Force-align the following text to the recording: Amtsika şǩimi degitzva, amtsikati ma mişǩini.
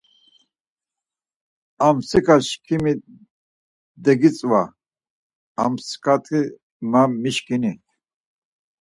Amtsika 1.87 2.35
şǩimi 2.47 2.93
degitzva, 4.03 4.63
amtsikati 5.63 6.39
ma 6.91 7.01
mişǩini. 7.21 7.73